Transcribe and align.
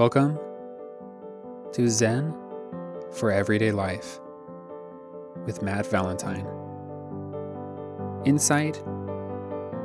Welcome 0.00 0.38
to 1.74 1.86
Zen 1.86 2.34
for 3.12 3.30
Everyday 3.30 3.70
Life 3.70 4.18
with 5.44 5.60
Matt 5.60 5.84
Valentine. 5.88 6.46
Insight, 8.24 8.82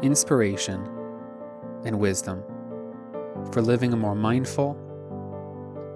inspiration, 0.02 0.88
and 1.84 2.00
wisdom 2.00 2.42
for 3.52 3.62
living 3.62 3.92
a 3.92 3.98
more 3.98 4.16
mindful, 4.16 4.78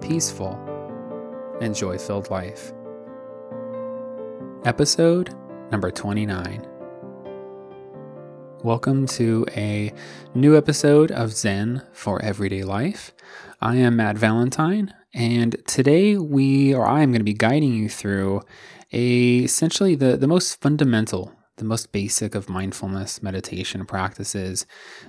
peaceful, 0.02 0.60
and 1.62 1.74
joy 1.74 1.98
filled 1.98 2.30
life. 2.30 2.74
Episode 4.66 5.34
number 5.72 5.92
29. 5.92 6.68
Welcome 8.66 9.08
to 9.08 9.46
a 9.56 9.94
new 10.36 10.58
episode 10.58 11.10
of 11.10 11.32
Zen 11.32 11.84
for 11.94 12.22
Everyday 12.22 12.64
Life. 12.66 13.14
I 13.62 13.76
am 13.76 13.98
Matt 13.98 14.18
Valentine, 14.18 14.94
and 15.14 15.58
today 15.68 16.16
we, 16.16 16.74
or 16.74 16.88
I 16.88 17.02
am 17.02 17.12
going 17.12 17.20
to 17.20 17.26
be 17.26 17.34
guiding 17.34 17.74
you 17.74 17.90
through 17.90 18.42
a, 18.94 19.40
essentially 19.40 19.96
the, 19.96 20.16
the 20.16 20.30
most 20.30 20.62
fundamental, 20.62 21.34
the 21.58 21.66
most 21.66 21.92
basic 21.92 22.36
of 22.36 22.48
mindfulness 22.48 23.22
meditation 23.22 23.86
practices, 23.86 24.66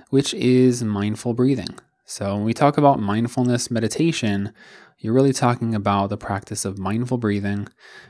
which 0.09 0.33
is 0.33 0.83
mindful 0.83 1.33
breathing. 1.33 1.79
So, 2.03 2.35
when 2.35 2.43
we 2.43 2.53
talk 2.53 2.77
about 2.77 2.99
mindfulness 2.99 3.71
meditation, 3.71 4.51
you're 4.97 5.13
really 5.13 5.31
talking 5.31 5.73
about 5.73 6.09
the 6.09 6.17
practice 6.17 6.65
of 6.65 6.77
mindful 6.77 7.19
breathing, 7.19 7.69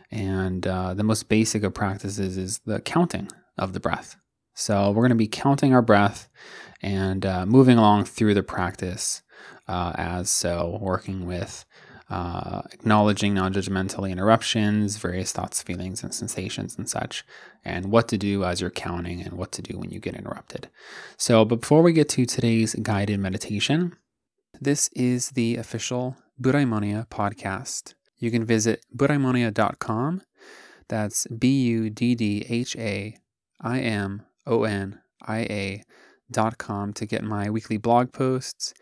and 0.10 0.66
uh, 0.66 0.96
the 0.96 1.04
most 1.04 1.30
basic 1.30 1.62
of 1.62 1.76
practices 1.76 2.36
is 2.36 2.62
the 2.66 2.82
counting 2.82 3.30
of 3.60 3.74
the 3.74 3.80
breath. 3.80 4.16
So 4.54 4.90
we're 4.90 5.04
going 5.04 5.10
to 5.10 5.16
be 5.16 5.28
counting 5.28 5.74
our 5.74 5.82
breath 5.82 6.30
and 6.82 7.26
uh, 7.26 7.46
moving 7.46 7.78
along 7.78 8.06
through 8.06 8.34
the 8.34 8.44
practice 8.44 9.22
uh, 9.72 9.94
as 9.96 10.30
so, 10.30 10.78
working 10.82 11.26
with 11.26 11.66
uh, 12.10 12.62
acknowledging 12.72 13.34
non 13.34 13.54
judgmentally 13.54 14.12
interruptions, 14.12 14.98
various 14.98 15.32
thoughts, 15.32 15.64
feelings, 15.64 16.04
and 16.04 16.14
sensations, 16.14 16.78
and 16.78 16.90
such, 16.90 17.24
and 17.64 17.86
what 17.86 18.10
to 18.10 18.18
do 18.18 18.44
as 18.44 18.60
you're 18.60 18.70
counting 18.70 19.22
and 19.22 19.34
what 19.34 19.54
to 19.54 19.62
do 19.62 19.78
when 19.78 19.90
you 19.90 20.00
get 20.00 20.16
interrupted. 20.16 20.70
So, 21.18 21.46
before 21.46 21.82
we 21.82 21.94
get 21.94 22.10
to 22.10 22.26
today's 22.26 22.76
guided 22.76 23.20
meditation, 23.20 23.96
this 24.60 24.90
is 24.90 25.30
the 25.30 25.56
official 25.56 26.18
Buddhaimonia 26.40 27.08
podcast. 27.08 27.94
You 28.18 28.30
can 28.30 28.46
visit 28.46 28.86
buddhaimonia.com. 28.96 30.22
That's 30.90 31.28
B 31.28 31.64
U 31.64 31.90
D 31.90 32.14
D 32.16 32.46
H 32.50 32.76
A 32.76 33.16
I 33.62 33.80
M 33.80 34.24
onia.com 34.48 35.84
to 36.94 37.06
get 37.06 37.24
my 37.24 37.50
weekly 37.50 37.78
blog 37.78 38.12
posts, 38.12 38.74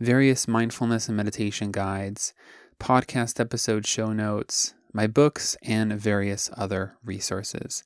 various 0.00 0.46
mindfulness 0.46 1.08
and 1.08 1.16
meditation 1.16 1.70
guides, 1.70 2.34
podcast 2.78 3.40
episode 3.40 3.86
show 3.86 4.12
notes, 4.12 4.74
my 4.92 5.06
books, 5.06 5.56
and 5.62 5.92
various 5.92 6.50
other 6.56 6.96
resources. 7.04 7.84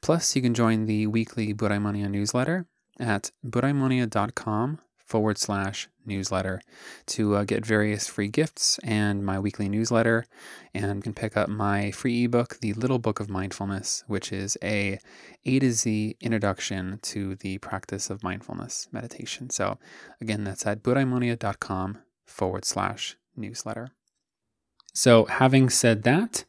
Plus, 0.00 0.34
you 0.34 0.42
can 0.42 0.54
join 0.54 0.86
the 0.86 1.06
weekly 1.06 1.52
Buddhaimonia 1.52 2.10
newsletter 2.10 2.66
at 2.98 3.30
buddhaimonia.com 3.44 4.78
forward 5.10 5.36
slash 5.36 5.88
newsletter 6.06 6.60
to 7.04 7.34
uh, 7.34 7.42
get 7.42 7.66
various 7.66 8.06
free 8.06 8.28
gifts 8.28 8.78
and 8.84 9.26
my 9.26 9.40
weekly 9.40 9.68
newsletter 9.68 10.24
and 10.72 11.02
can 11.02 11.12
pick 11.12 11.36
up 11.36 11.48
my 11.48 11.90
free 11.90 12.24
ebook 12.24 12.58
the 12.60 12.72
little 12.74 13.00
book 13.00 13.18
of 13.18 13.28
mindfulness 13.28 14.04
which 14.06 14.32
is 14.32 14.56
a 14.62 15.00
a 15.44 15.58
to 15.58 15.72
z 15.72 16.16
introduction 16.20 17.00
to 17.02 17.34
the 17.34 17.58
practice 17.58 18.08
of 18.08 18.22
mindfulness 18.22 18.86
meditation. 18.92 19.50
So 19.50 19.78
again 20.20 20.44
that's 20.44 20.64
at 20.64 20.82
buddhaimonia.com 20.84 21.98
forward 22.24 22.64
slash 22.64 23.16
newsletter. 23.36 23.90
So 24.94 25.24
having 25.24 25.70
said 25.70 26.04
that 26.04 26.44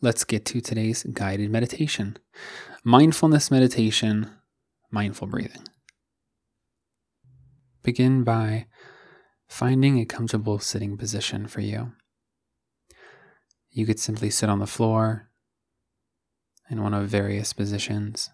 let's 0.00 0.24
get 0.24 0.44
to 0.46 0.60
today's 0.60 1.04
guided 1.04 1.50
meditation. 1.50 2.18
Mindfulness 2.82 3.52
meditation 3.52 4.30
mindful 4.90 5.28
breathing 5.28 5.62
Begin 7.82 8.24
by 8.24 8.66
finding 9.48 9.98
a 9.98 10.04
comfortable 10.04 10.58
sitting 10.58 10.96
position 10.96 11.46
for 11.46 11.60
you. 11.60 11.92
You 13.70 13.86
could 13.86 13.98
simply 13.98 14.30
sit 14.30 14.48
on 14.48 14.58
the 14.58 14.66
floor 14.66 15.30
in 16.68 16.82
one 16.82 16.94
of 16.94 17.08
various 17.08 17.52
positions. 17.52 18.30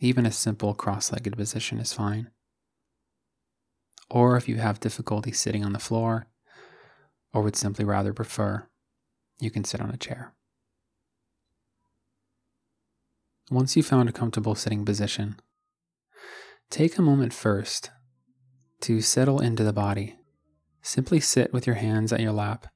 Even 0.00 0.26
a 0.26 0.32
simple 0.32 0.74
cross 0.74 1.12
legged 1.12 1.36
position 1.36 1.78
is 1.78 1.92
fine. 1.92 2.30
Or 4.10 4.36
if 4.36 4.48
you 4.48 4.56
have 4.56 4.80
difficulty 4.80 5.32
sitting 5.32 5.64
on 5.64 5.72
the 5.72 5.78
floor, 5.78 6.26
or 7.32 7.42
would 7.42 7.56
simply 7.56 7.84
rather 7.84 8.12
prefer, 8.12 8.66
you 9.40 9.50
can 9.50 9.64
sit 9.64 9.80
on 9.80 9.90
a 9.90 9.96
chair. 9.96 10.34
Once 13.50 13.76
you've 13.76 13.86
found 13.86 14.08
a 14.08 14.12
comfortable 14.12 14.54
sitting 14.54 14.84
position, 14.84 15.40
take 16.70 16.98
a 16.98 17.02
moment 17.02 17.32
first 17.32 17.90
to 18.82 19.00
settle 19.00 19.40
into 19.40 19.64
the 19.64 19.72
body. 19.72 20.16
Simply 20.82 21.20
sit 21.20 21.52
with 21.52 21.66
your 21.66 21.76
hands 21.76 22.12
at 22.12 22.20
your 22.20 22.32
lap 22.32 22.66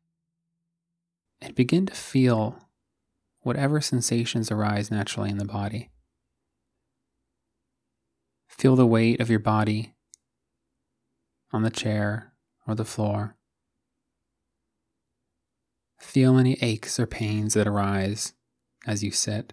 and 1.40 1.54
begin 1.54 1.86
to 1.86 1.94
feel 1.94 2.58
whatever 3.40 3.80
sensations 3.80 4.50
arise 4.50 4.90
naturally 4.90 5.30
in 5.30 5.38
the 5.38 5.44
body. 5.44 5.90
Feel 8.48 8.76
the 8.76 8.86
weight 8.86 9.20
of 9.20 9.28
your 9.28 9.40
body 9.40 9.94
on 11.52 11.62
the 11.62 11.70
chair 11.70 12.32
or 12.66 12.74
the 12.74 12.84
floor. 12.84 13.36
Feel 15.98 16.38
any 16.38 16.56
aches 16.62 17.00
or 17.00 17.06
pains 17.06 17.54
that 17.54 17.66
arise 17.66 18.32
as 18.86 19.02
you 19.02 19.10
sit. 19.10 19.52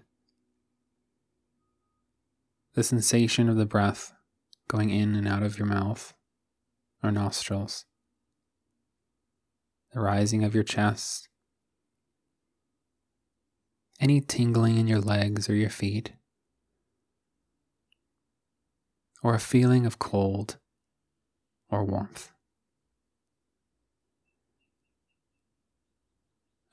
The 2.75 2.84
sensation 2.84 3.50
of 3.50 3.58
the 3.58 3.66
breath 3.66 4.13
going 4.68 4.92
in 4.92 5.16
and 5.16 5.28
out 5.28 5.44
of 5.44 5.58
your 5.58 5.68
mouth 5.68 6.13
or 7.03 7.12
nostrils, 7.12 7.86
the 9.91 10.00
rising 10.00 10.44
of 10.44 10.56
your 10.56 10.64
chest, 10.64 11.28
any 14.00 14.22
tingling 14.22 14.78
in 14.78 14.88
your 14.88 15.02
legs 15.02 15.50
or 15.50 15.56
your 15.56 15.69
feet, 15.69 16.13
or 19.22 19.36
a 19.36 19.40
feeling 19.40 19.86
of 19.86 20.00
cold 20.00 20.58
or 21.69 21.84
warmth. 21.84 22.31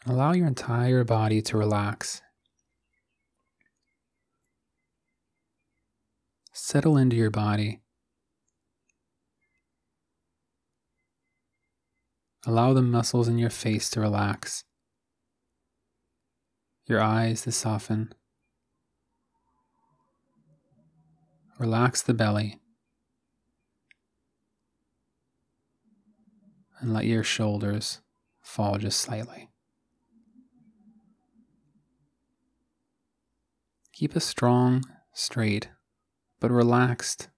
Allow 0.07 0.33
your 0.33 0.47
entire 0.47 1.05
body 1.05 1.43
to 1.43 1.59
relax. 1.59 2.23
Settle 6.53 6.97
into 6.97 7.17
your 7.17 7.31
body 7.31 7.80
Allow 12.47 12.73
the 12.73 12.83
muscles 12.83 13.29
in 13.29 13.39
your 13.39 13.51
face 13.51 13.91
to 13.91 14.01
relax, 14.01 14.65
your 16.87 17.01
eyes 17.01 17.43
to 17.43 17.53
soften. 17.53 18.15
Relax 21.59 22.01
the 22.01 22.15
belly 22.15 22.59
and 26.81 26.95
let 26.95 27.05
your 27.05 27.23
shoulders 27.23 28.01
fall 28.41 28.79
just 28.79 28.99
slightly. 28.99 29.51
Keep 33.93 34.17
a 34.17 34.21
strong, 34.21 34.83
straight, 35.13 35.69
but 36.41 36.51
relaxed 36.51 37.29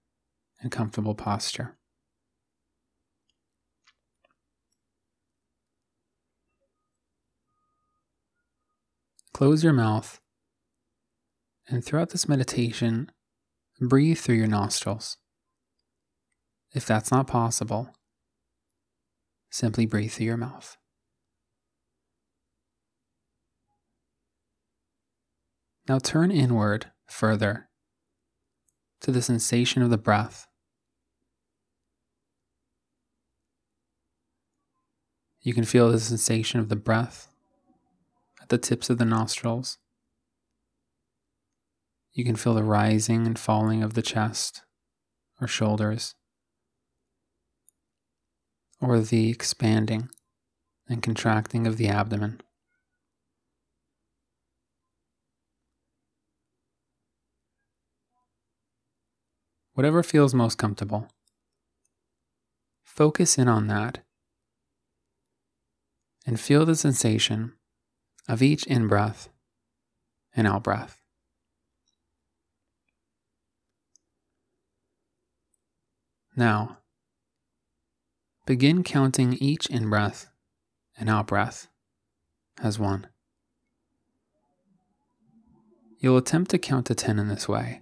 and 0.61 0.71
comfortable 0.71 1.13
posture. 1.13 1.77
Close 9.33 9.63
your 9.63 9.73
mouth, 9.73 10.19
and 11.67 11.83
throughout 11.83 12.11
this 12.11 12.29
meditation, 12.29 13.11
breathe 13.81 14.19
through 14.19 14.35
your 14.35 14.47
nostrils. 14.47 15.17
If 16.71 16.85
that's 16.85 17.09
not 17.09 17.25
possible, 17.25 17.89
simply 19.49 19.87
breathe 19.87 20.11
through 20.11 20.27
your 20.27 20.37
mouth. 20.37 20.77
Now 25.87 25.97
turn 25.97 26.29
inward 26.29 26.91
further 27.07 27.69
to 29.01 29.11
the 29.11 29.21
sensation 29.21 29.81
of 29.81 29.89
the 29.89 29.97
breath. 29.97 30.47
You 35.41 35.55
can 35.55 35.65
feel 35.65 35.91
the 35.91 35.99
sensation 35.99 36.59
of 36.59 36.69
the 36.69 36.75
breath 36.75 37.32
at 38.43 38.49
the 38.49 38.57
tips 38.57 38.89
of 38.89 38.97
the 38.97 39.05
nostrils. 39.05 39.77
You 42.11 42.25
can 42.25 42.35
feel 42.35 42.53
the 42.53 42.63
rising 42.63 43.25
and 43.25 43.39
falling 43.39 43.81
of 43.81 43.93
the 43.93 44.01
chest 44.01 44.63
or 45.41 45.47
shoulders, 45.47 46.13
or 48.81 48.99
the 48.99 49.29
expanding 49.29 50.09
and 50.89 51.01
contracting 51.01 51.65
of 51.65 51.77
the 51.77 51.87
abdomen. 51.87 52.41
Whatever 59.73 60.03
feels 60.03 60.35
most 60.35 60.57
comfortable. 60.57 61.07
Focus 62.83 63.37
in 63.37 63.47
on 63.47 63.67
that 63.67 64.03
and 66.27 66.39
feel 66.39 66.65
the 66.65 66.75
sensation 66.75 67.53
of 68.27 68.41
each 68.41 68.65
in 68.65 68.87
breath 68.87 69.29
and 70.35 70.47
out 70.47 70.63
breath. 70.63 70.99
Now, 76.35 76.79
begin 78.45 78.83
counting 78.83 79.33
each 79.33 79.67
in 79.67 79.89
breath 79.89 80.29
and 80.97 81.09
out 81.09 81.27
breath 81.27 81.67
as 82.61 82.79
one. 82.79 83.07
You'll 85.99 86.17
attempt 86.17 86.51
to 86.51 86.57
count 86.57 86.87
to 86.87 86.95
10 86.95 87.19
in 87.19 87.27
this 87.27 87.47
way. 87.47 87.81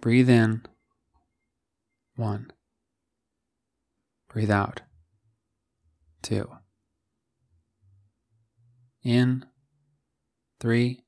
Breathe 0.00 0.30
in, 0.30 0.62
one. 2.16 2.50
Breathe 4.28 4.50
out, 4.50 4.80
two. 6.22 6.50
In, 9.02 9.44
three. 10.60 11.04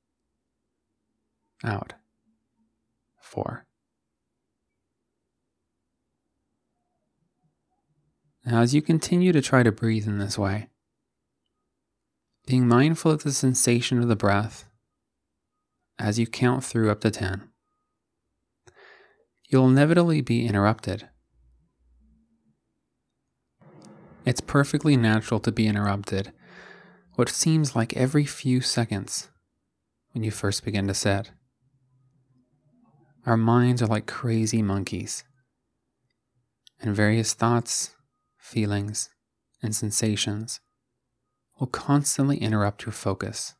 Out, 1.63 1.95
four. 3.21 3.67
Now, 8.45 8.61
as 8.61 8.75
you 8.75 8.83
continue 8.83 9.33
to 9.33 9.41
try 9.41 9.63
to 9.63 9.73
breathe 9.73 10.07
in 10.07 10.19
this 10.19 10.37
way, 10.37 10.69
being 12.47 12.69
mindful 12.69 13.13
of 13.13 13.23
the 13.23 13.33
sensation 13.33 14.03
of 14.03 14.09
the 14.09 14.17
breath 14.17 14.67
as 15.99 16.19
you 16.19 16.27
count 16.27 16.63
through 16.63 16.91
up 16.91 17.01
to 17.01 17.11
10, 17.11 17.49
you'll 19.49 19.69
inevitably 19.69 20.21
be 20.21 20.47
interrupted. 20.47 21.09
It's 24.27 24.43
perfectly 24.43 24.97
natural 24.97 25.41
to 25.41 25.53
be 25.53 25.67
interrupted, 25.67 26.33
what 27.17 27.29
seems 27.29 27.77
like 27.77 27.97
every 27.97 28.25
few 28.25 28.61
seconds 28.61 29.29
when 30.13 30.25
you 30.25 30.31
first 30.31 30.65
begin 30.65 30.87
to 30.89 30.95
sit. 30.95 31.31
Our 33.27 33.37
minds 33.37 33.83
are 33.83 33.87
like 33.87 34.07
crazy 34.07 34.63
monkeys, 34.63 35.25
and 36.81 36.95
various 36.95 37.33
thoughts 37.33 37.95
feelings, 38.45 39.09
and 39.63 39.75
sensations 39.75 40.61
will 41.59 41.67
constantly 41.67 42.37
interrupt 42.37 42.85
your 42.85 42.93
focus 42.93 43.55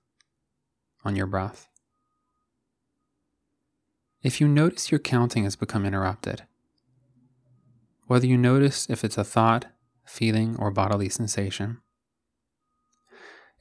on 1.05 1.17
your 1.17 1.27
breath. 1.27 1.69
If 4.23 4.41
you 4.41 4.49
notice 4.49 4.91
your 4.91 4.99
counting 4.99 5.45
has 5.45 5.57
become 5.57 5.87
interrupted, 5.87 6.43
whether 8.07 8.27
you 8.27 8.37
notice 8.37 8.91
if 8.91 9.05
it's 9.05 9.17
a 9.17 9.25
thought, 9.25 9.67
feeling, 10.05 10.57
or 10.59 10.71
bodily 10.71 11.09
sensation, 11.09 11.81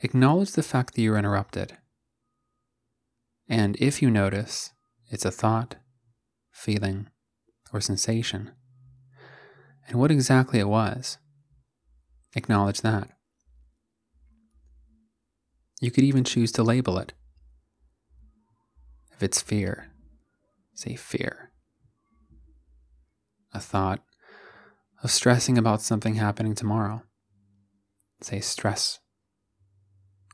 acknowledge 0.04 0.52
the 0.52 0.64
fact 0.64 0.94
that 0.94 1.02
you're 1.02 1.18
interrupted. 1.18 1.78
And 3.48 3.76
if 3.80 4.02
you 4.02 4.12
notice 4.12 4.72
it's 5.10 5.26
a 5.26 5.32
thought, 5.32 5.76
feeling, 6.52 7.10
or 7.72 7.82
sensation, 7.82 8.52
and 9.88 10.00
what 10.00 10.12
exactly 10.12 10.60
it 10.60 10.68
was. 10.68 11.18
Acknowledge 12.36 12.82
that. 12.82 13.10
You 15.82 15.92
could 15.92 16.04
even 16.04 16.24
choose 16.24 16.52
to 16.54 16.64
label 16.64 16.98
it. 16.98 17.14
If 19.12 19.22
it's 19.22 19.42
fear, 19.42 19.92
say 20.74 20.96
fear. 20.96 21.52
A 23.54 23.60
thought 23.60 24.02
of 25.04 25.12
stressing 25.12 25.58
about 25.58 25.82
something 25.82 26.16
happening 26.16 26.56
tomorrow, 26.56 27.04
say 28.22 28.40
stress. 28.40 29.00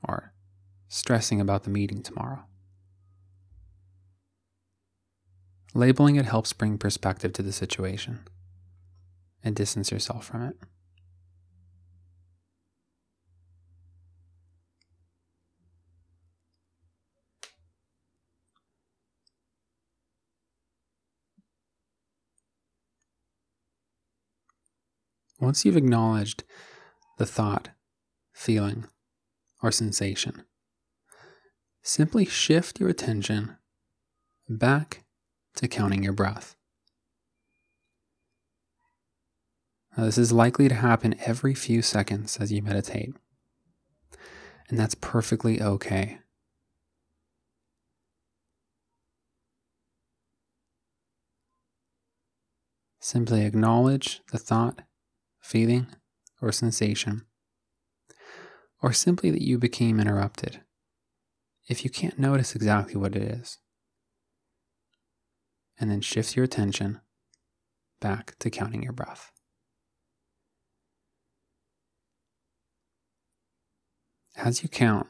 Or 0.08 0.34
stressing 0.88 1.40
about 1.40 1.64
the 1.64 1.70
meeting 1.70 2.02
tomorrow. 2.02 2.46
Labeling 5.74 6.16
it 6.16 6.26
helps 6.26 6.52
bring 6.54 6.78
perspective 6.78 7.34
to 7.34 7.44
the 7.44 7.52
situation 7.52 8.28
and 9.44 9.56
distance 9.56 9.92
yourself 9.92 10.26
from 10.26 10.44
it. 10.44 10.58
Once 25.40 25.64
you've 25.64 25.78
acknowledged 25.78 26.44
the 27.18 27.26
thought, 27.26 27.70
feeling, 28.34 28.86
or 29.62 29.72
sensation, 29.72 30.44
simply 31.82 32.26
shift 32.26 32.80
your 32.80 32.90
attention 32.90 33.58
back 34.48 35.04
to 35.56 35.68
counting 35.68 36.04
your 36.04 36.14
breath. 36.14 36.56
Now, 39.98 40.06
this 40.06 40.18
is 40.18 40.32
likely 40.32 40.70
to 40.70 40.76
happen 40.76 41.16
every 41.26 41.54
few 41.54 41.82
seconds 41.82 42.38
as 42.38 42.52
you 42.52 42.62
meditate, 42.62 43.14
and 44.70 44.80
that's 44.80 44.96
perfectly 44.96 45.62
okay. 45.62 46.20
Simply 53.02 53.44
acknowledge 53.44 54.22
the 54.32 54.38
thought, 54.38 54.84
feeling, 55.42 55.88
or 56.42 56.52
sensation, 56.52 57.26
or 58.82 58.94
simply 58.94 59.32
that 59.32 59.42
you 59.42 59.58
became 59.58 60.00
interrupted 60.00 60.62
if 61.68 61.84
you 61.84 61.90
can't 61.90 62.18
notice 62.18 62.56
exactly 62.56 62.96
what 62.96 63.16
it 63.16 63.22
is. 63.22 63.58
And 65.80 65.90
then 65.90 66.02
shift 66.02 66.36
your 66.36 66.46
attention 66.46 67.00
back 68.02 68.38
to 68.40 68.50
counting 68.50 68.84
your 68.84 68.94
breath. 68.94 69.32
as 74.40 74.64
you 74.64 74.70
count, 74.70 75.08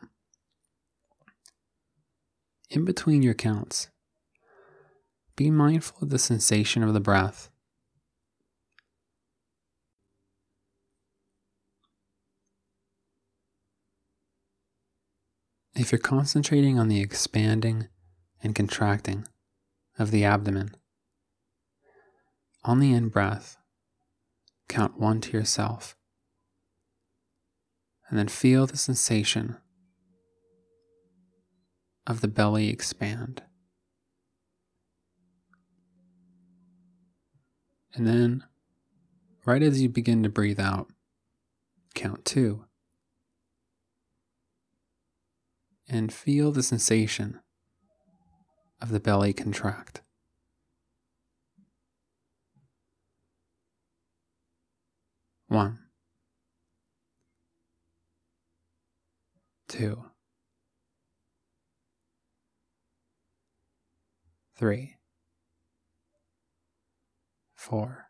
in 2.69 2.85
between 2.85 3.21
your 3.21 3.33
counts, 3.33 3.89
be 5.35 5.49
mindful 5.49 5.99
of 6.01 6.09
the 6.09 6.19
sensation 6.19 6.83
of 6.83 6.93
the 6.93 6.99
breath. 6.99 7.48
If 15.79 15.93
you're 15.93 16.00
concentrating 16.00 16.77
on 16.77 16.89
the 16.89 17.00
expanding 17.00 17.88
and 18.43 18.53
contracting 18.53 19.25
of 19.98 20.12
the 20.12 20.25
abdomen, 20.25 20.75
on 22.65 22.81
the 22.81 22.91
in 22.91 23.07
breath, 23.07 23.55
count 24.67 25.00
one 25.00 25.21
to 25.21 25.31
yourself 25.31 25.95
and 28.09 28.19
then 28.19 28.27
feel 28.27 28.67
the 28.67 28.75
sensation 28.75 29.55
of 32.05 32.19
the 32.19 32.27
belly 32.27 32.67
expand. 32.67 33.41
And 37.93 38.05
then, 38.05 38.43
right 39.45 39.63
as 39.63 39.81
you 39.81 39.88
begin 39.88 40.24
to 40.24 40.29
breathe 40.29 40.59
out, 40.59 40.89
count 41.95 42.25
two. 42.25 42.65
And 45.89 46.13
feel 46.13 46.51
the 46.51 46.63
sensation 46.63 47.39
of 48.79 48.89
the 48.89 49.00
belly 49.00 49.34
contract. 49.34 50.01
One. 55.48 55.79
two, 59.69 60.03
three, 64.58 64.96
four, 67.55 68.08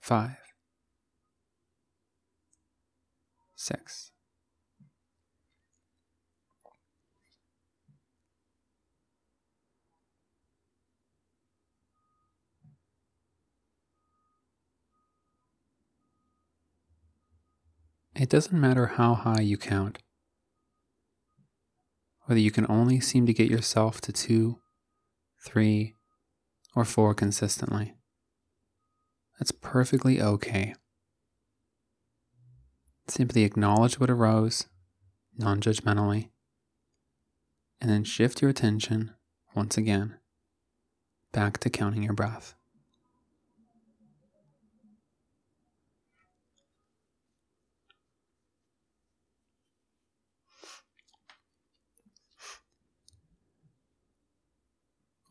five, 0.00 0.36
six. 3.56 4.12
It 18.16 18.28
doesn't 18.28 18.58
matter 18.58 18.86
how 18.86 19.14
high 19.14 19.40
you 19.40 19.56
count, 19.56 19.98
whether 22.26 22.40
you 22.40 22.52
can 22.52 22.66
only 22.68 23.00
seem 23.00 23.26
to 23.26 23.34
get 23.34 23.50
yourself 23.50 24.00
to 24.02 24.12
two, 24.12 24.60
three, 25.44 25.96
or 26.76 26.84
four 26.84 27.12
consistently. 27.14 27.94
That's 29.38 29.50
perfectly 29.50 30.22
okay. 30.22 30.74
Simply 33.08 33.42
acknowledge 33.42 33.98
what 33.98 34.10
arose, 34.10 34.66
non 35.36 35.60
judgmentally, 35.60 36.30
and 37.80 37.90
then 37.90 38.04
shift 38.04 38.40
your 38.40 38.50
attention 38.50 39.12
once 39.56 39.76
again 39.76 40.18
back 41.32 41.58
to 41.58 41.68
counting 41.68 42.04
your 42.04 42.14
breath. 42.14 42.54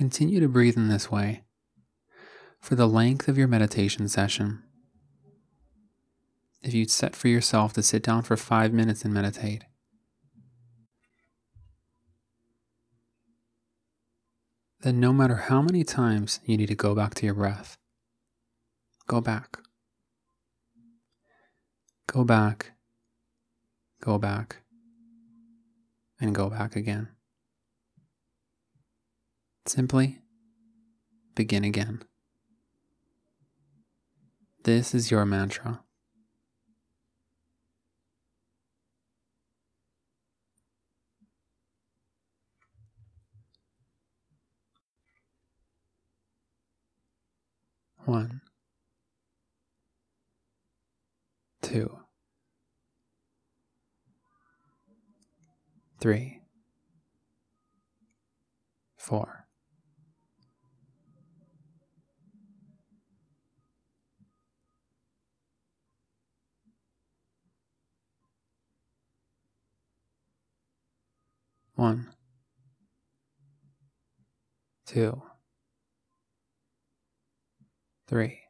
Continue 0.00 0.40
to 0.40 0.48
breathe 0.48 0.78
in 0.78 0.88
this 0.88 1.10
way 1.10 1.42
for 2.58 2.74
the 2.74 2.88
length 2.88 3.28
of 3.28 3.36
your 3.36 3.46
meditation 3.46 4.08
session. 4.08 4.62
If 6.62 6.72
you'd 6.72 6.90
set 6.90 7.14
for 7.14 7.28
yourself 7.28 7.74
to 7.74 7.82
sit 7.82 8.02
down 8.02 8.22
for 8.22 8.34
five 8.38 8.72
minutes 8.72 9.04
and 9.04 9.12
meditate, 9.12 9.64
then 14.80 15.00
no 15.00 15.12
matter 15.12 15.36
how 15.36 15.60
many 15.60 15.84
times 15.84 16.40
you 16.46 16.56
need 16.56 16.68
to 16.68 16.74
go 16.74 16.94
back 16.94 17.12
to 17.16 17.26
your 17.26 17.34
breath, 17.34 17.76
go 19.06 19.20
back. 19.20 19.58
Go 22.06 22.24
back, 22.24 22.70
go 24.00 24.16
back, 24.16 24.62
and 26.18 26.34
go 26.34 26.48
back 26.48 26.74
again. 26.74 27.08
Simply 29.66 30.18
begin 31.34 31.64
again. 31.64 32.02
This 34.64 34.94
is 34.94 35.10
your 35.10 35.24
mantra. 35.24 35.82
One, 48.06 48.40
two, 51.62 51.98
three, 56.00 56.40
four. 58.96 59.39
One, 71.80 72.08
two, 74.84 75.22
three. 78.06 78.40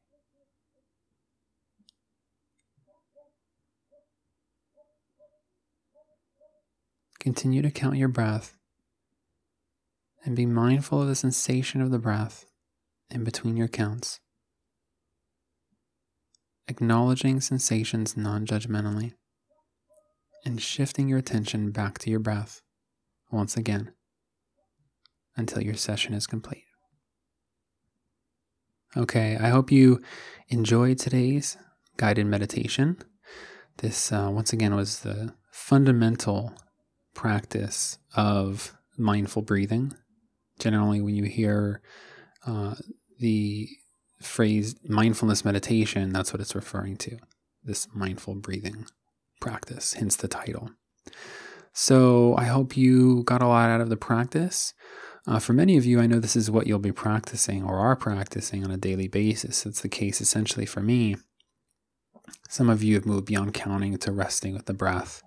Continue 7.20 7.62
to 7.62 7.70
count 7.70 7.94
your 7.94 8.08
breath 8.08 8.56
and 10.24 10.34
be 10.34 10.44
mindful 10.44 11.00
of 11.00 11.06
the 11.06 11.14
sensation 11.14 11.80
of 11.80 11.92
the 11.92 12.00
breath 12.00 12.46
in 13.12 13.22
between 13.22 13.56
your 13.56 13.68
counts, 13.68 14.18
acknowledging 16.66 17.40
sensations 17.40 18.16
non 18.16 18.44
judgmentally 18.44 19.12
and 20.44 20.60
shifting 20.60 21.08
your 21.08 21.18
attention 21.20 21.70
back 21.70 21.96
to 21.98 22.10
your 22.10 22.18
breath 22.18 22.62
once 23.30 23.56
again 23.56 23.92
until 25.36 25.62
your 25.62 25.74
session 25.74 26.14
is 26.14 26.26
complete. 26.26 26.64
Okay, 28.96 29.36
I 29.40 29.48
hope 29.48 29.70
you 29.70 30.02
enjoyed 30.48 30.98
today's 30.98 31.56
guided 31.96 32.26
meditation. 32.26 32.98
This, 33.78 34.10
uh, 34.12 34.30
once 34.32 34.52
again, 34.52 34.74
was 34.74 35.00
the 35.00 35.34
fundamental 35.50 36.52
practice 37.14 37.98
of 38.14 38.72
mindful 38.98 39.42
breathing. 39.42 39.94
Generally, 40.58 41.00
when 41.02 41.14
you 41.14 41.24
hear 41.24 41.80
uh, 42.46 42.74
the 43.18 43.68
phrase 44.20 44.74
mindfulness 44.88 45.44
meditation, 45.44 46.12
that's 46.12 46.32
what 46.32 46.40
it's 46.40 46.54
referring 46.54 46.96
to 46.96 47.16
this 47.62 47.86
mindful 47.94 48.34
breathing 48.34 48.86
practice, 49.40 49.94
hence 49.94 50.16
the 50.16 50.28
title. 50.28 50.70
So 51.80 52.36
I 52.36 52.44
hope 52.44 52.76
you 52.76 53.22
got 53.22 53.40
a 53.40 53.46
lot 53.46 53.70
out 53.70 53.80
of 53.80 53.88
the 53.88 53.96
practice. 53.96 54.74
Uh, 55.26 55.38
for 55.38 55.54
many 55.54 55.78
of 55.78 55.86
you, 55.86 55.98
I 55.98 56.06
know 56.06 56.20
this 56.20 56.36
is 56.36 56.50
what 56.50 56.66
you'll 56.66 56.78
be 56.78 56.92
practicing 56.92 57.64
or 57.64 57.78
are 57.78 57.96
practicing 57.96 58.62
on 58.62 58.70
a 58.70 58.76
daily 58.76 59.08
basis. 59.08 59.64
It's 59.64 59.80
the 59.80 59.88
case 59.88 60.20
essentially 60.20 60.66
for 60.66 60.82
me. 60.82 61.16
Some 62.50 62.68
of 62.68 62.82
you 62.82 62.96
have 62.96 63.06
moved 63.06 63.24
beyond 63.24 63.54
counting 63.54 63.96
to 63.96 64.12
resting 64.12 64.52
with 64.52 64.66
the 64.66 64.74
breath, 64.74 65.22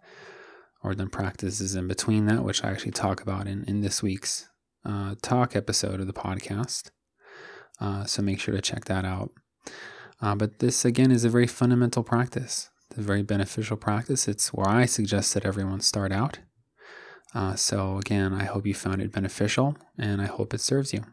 or 0.83 0.93
then 0.93 1.09
practices 1.09 1.73
in 1.73 1.87
between 1.87 2.27
that, 2.27 2.43
which 2.43 2.63
I 2.63 2.69
actually 2.69 2.91
talk 2.91 3.19
about 3.19 3.47
in, 3.47 3.63
in 3.63 3.81
this 3.81 4.03
week's 4.03 4.47
uh, 4.85 5.15
talk 5.23 5.55
episode 5.55 5.99
of 5.99 6.05
the 6.05 6.13
podcast. 6.13 6.91
Uh, 7.81 8.05
so 8.05 8.21
make 8.21 8.39
sure 8.39 8.53
to 8.53 8.61
check 8.61 8.85
that 8.85 9.05
out. 9.05 9.31
Uh, 10.21 10.35
but 10.35 10.59
this, 10.59 10.85
again, 10.85 11.09
is 11.09 11.25
a 11.25 11.29
very 11.29 11.47
fundamental 11.47 12.03
practice 12.03 12.69
a 12.97 13.01
very 13.01 13.23
beneficial 13.23 13.77
practice. 13.77 14.27
It's 14.27 14.53
where 14.53 14.67
I 14.67 14.85
suggest 14.85 15.33
that 15.33 15.45
everyone 15.45 15.81
start 15.81 16.11
out. 16.11 16.39
Uh, 17.33 17.55
so, 17.55 17.97
again, 17.97 18.33
I 18.33 18.45
hope 18.45 18.65
you 18.65 18.73
found 18.73 19.01
it 19.01 19.11
beneficial 19.11 19.75
and 19.97 20.21
I 20.21 20.25
hope 20.25 20.53
it 20.53 20.61
serves 20.61 20.93
you. 20.93 21.03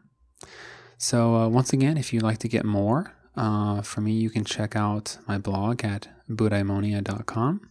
So, 0.97 1.35
uh, 1.35 1.47
once 1.47 1.73
again, 1.73 1.97
if 1.97 2.13
you'd 2.13 2.23
like 2.23 2.37
to 2.39 2.47
get 2.47 2.63
more 2.63 3.13
uh, 3.35 3.81
from 3.81 4.03
me, 4.03 4.13
you 4.13 4.29
can 4.29 4.45
check 4.45 4.75
out 4.75 5.17
my 5.27 5.37
blog 5.37 5.83
at 5.83 6.07
buddhaimonia.com, 6.29 7.61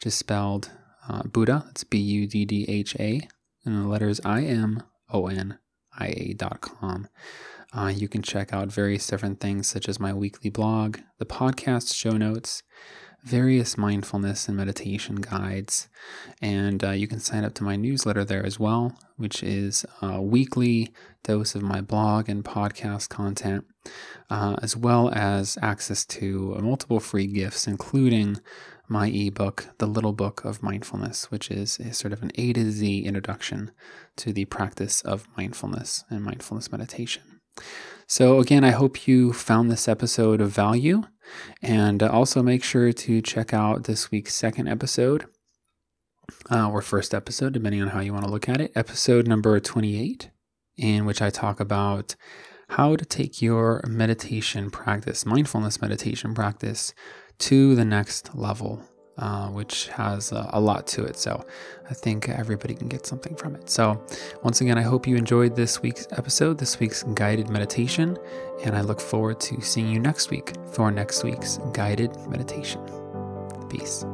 just 0.00 0.18
spelled 0.18 0.70
uh, 1.08 1.24
Buddha, 1.24 1.64
it's 1.70 1.82
B 1.82 1.98
U 1.98 2.28
D 2.28 2.44
D 2.44 2.64
H 2.68 2.94
A, 3.00 3.26
and 3.64 3.84
the 3.84 3.88
letters 3.88 4.20
I 4.24 4.42
M 4.42 4.82
O 5.10 5.26
N 5.26 5.58
I 5.98 6.06
A.com. 6.08 7.08
Uh, 7.72 7.88
you 7.88 8.06
can 8.06 8.22
check 8.22 8.52
out 8.52 8.70
various 8.70 9.06
different 9.06 9.40
things 9.40 9.66
such 9.66 9.88
as 9.88 9.98
my 9.98 10.12
weekly 10.12 10.50
blog, 10.50 10.98
the 11.18 11.24
podcast 11.24 11.94
show 11.94 12.12
notes, 12.12 12.62
various 13.22 13.78
mindfulness 13.78 14.48
and 14.48 14.56
meditation 14.56 15.16
guides. 15.16 15.88
And 16.40 16.82
uh, 16.82 16.90
you 16.90 17.06
can 17.06 17.20
sign 17.20 17.44
up 17.44 17.54
to 17.54 17.64
my 17.64 17.76
newsletter 17.76 18.24
there 18.24 18.44
as 18.44 18.58
well, 18.58 18.96
which 19.16 19.42
is 19.42 19.86
a 20.00 20.20
weekly 20.20 20.92
dose 21.22 21.54
of 21.54 21.62
my 21.62 21.80
blog 21.80 22.28
and 22.28 22.44
podcast 22.44 23.08
content, 23.08 23.64
uh, 24.28 24.56
as 24.62 24.76
well 24.76 25.10
as 25.14 25.56
access 25.62 26.04
to 26.06 26.56
multiple 26.60 27.00
free 27.00 27.26
gifts, 27.26 27.66
including 27.66 28.38
my 28.88 29.08
ebook, 29.08 29.68
The 29.78 29.86
Little 29.86 30.12
Book 30.12 30.44
of 30.44 30.62
Mindfulness, 30.62 31.30
which 31.30 31.50
is 31.50 31.78
a 31.78 31.92
sort 31.94 32.12
of 32.12 32.22
an 32.22 32.32
A 32.34 32.52
to 32.52 32.70
Z 32.70 33.04
introduction 33.04 33.70
to 34.16 34.32
the 34.32 34.44
practice 34.46 35.00
of 35.02 35.28
mindfulness 35.36 36.04
and 36.10 36.22
mindfulness 36.22 36.70
meditation. 36.70 37.22
So, 38.06 38.40
again, 38.40 38.64
I 38.64 38.70
hope 38.70 39.06
you 39.06 39.32
found 39.32 39.70
this 39.70 39.88
episode 39.88 40.40
of 40.40 40.50
value. 40.50 41.04
And 41.62 42.02
uh, 42.02 42.10
also 42.10 42.42
make 42.42 42.64
sure 42.64 42.92
to 42.92 43.22
check 43.22 43.52
out 43.52 43.84
this 43.84 44.10
week's 44.10 44.34
second 44.34 44.68
episode, 44.68 45.26
uh, 46.50 46.70
or 46.70 46.82
first 46.82 47.14
episode, 47.14 47.52
depending 47.52 47.82
on 47.82 47.88
how 47.88 48.00
you 48.00 48.12
want 48.12 48.24
to 48.24 48.30
look 48.30 48.48
at 48.48 48.60
it, 48.60 48.72
episode 48.74 49.26
number 49.26 49.58
28, 49.60 50.30
in 50.76 51.04
which 51.04 51.22
I 51.22 51.30
talk 51.30 51.60
about 51.60 52.16
how 52.70 52.96
to 52.96 53.04
take 53.04 53.42
your 53.42 53.82
meditation 53.86 54.70
practice, 54.70 55.26
mindfulness 55.26 55.80
meditation 55.80 56.34
practice, 56.34 56.94
to 57.38 57.74
the 57.74 57.84
next 57.84 58.34
level 58.34 58.82
uh, 59.18 59.48
which 59.48 59.88
has 59.88 60.32
a 60.32 60.60
lot 60.60 60.86
to 60.88 61.04
it. 61.04 61.16
So 61.16 61.44
I 61.90 61.94
think 61.94 62.28
everybody 62.28 62.74
can 62.74 62.88
get 62.88 63.06
something 63.06 63.34
from 63.36 63.54
it. 63.54 63.68
So 63.68 64.02
once 64.42 64.60
again, 64.60 64.78
I 64.78 64.82
hope 64.82 65.06
you 65.06 65.16
enjoyed 65.16 65.54
this 65.54 65.82
week's 65.82 66.06
episode, 66.12 66.58
this 66.58 66.80
week's 66.80 67.02
guided 67.14 67.50
meditation, 67.50 68.16
and 68.64 68.76
I 68.76 68.80
look 68.80 69.00
forward 69.00 69.40
to 69.40 69.60
seeing 69.60 69.88
you 69.88 70.00
next 70.00 70.30
week 70.30 70.52
for 70.72 70.90
next 70.90 71.24
week's 71.24 71.58
guided 71.72 72.16
meditation. 72.28 72.80
Peace. 73.68 74.04